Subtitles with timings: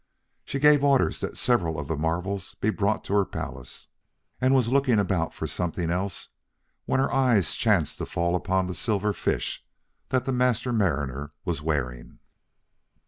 [0.43, 3.89] She gave orders that several of the marvels be brought to her palace,
[4.41, 6.29] and was looking about for something else,
[6.85, 9.63] when her eyes chanced to fall upon the silver fish
[10.09, 12.17] the Master Mariner was wearing.